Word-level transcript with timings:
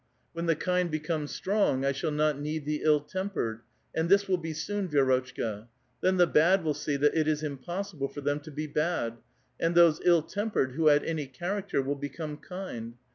When 0.33 0.47
the 0.47 0.55
kind 0.55 0.89
become 0.89 1.27
sti'ong, 1.27 1.85
I 1.85 1.91
shall 1.91 2.09
not 2.09 2.39
need 2.39 2.65
the 2.65 2.81
ill 2.83 3.01
tempered; 3.01 3.59
and 3.93 4.09
this 4.09 4.27
will 4.27 4.39
be 4.39 4.51
soon, 4.51 4.89
Vi^rotchka. 4.89 5.67
Then 6.01 6.17
the 6.17 6.25
bad 6.25 6.63
will 6.63 6.73
see 6.73 6.95
that 6.95 7.15
it 7.15 7.27
is 7.27 7.43
impossible 7.43 8.07
for 8.07 8.21
them 8.21 8.39
to 8.39 8.49
be 8.51 8.65
bad; 8.65 9.17
and 9.59 9.75
those 9.75 10.01
ill 10.03 10.23
tempered 10.23 10.71
who 10.71 10.87
had 10.87 11.03
any 11.03 11.27
character 11.27 11.83
will 11.83 11.93
become 11.93 12.37
kind. 12.37 12.95